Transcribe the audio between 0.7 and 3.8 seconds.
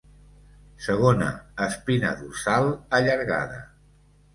Segona espina dorsal allargada.